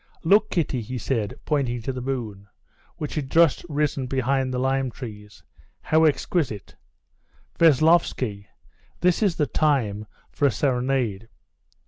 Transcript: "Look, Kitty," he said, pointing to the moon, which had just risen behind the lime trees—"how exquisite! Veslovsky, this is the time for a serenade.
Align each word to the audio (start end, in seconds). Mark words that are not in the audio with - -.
"Look, 0.23 0.49
Kitty," 0.49 0.81
he 0.81 0.97
said, 0.97 1.35
pointing 1.45 1.83
to 1.83 1.93
the 1.93 2.01
moon, 2.01 2.47
which 2.97 3.13
had 3.13 3.29
just 3.29 3.63
risen 3.69 4.07
behind 4.07 4.51
the 4.51 4.57
lime 4.57 4.89
trees—"how 4.89 6.05
exquisite! 6.05 6.75
Veslovsky, 7.59 8.47
this 9.01 9.21
is 9.21 9.35
the 9.35 9.45
time 9.45 10.07
for 10.31 10.47
a 10.47 10.51
serenade. 10.51 11.29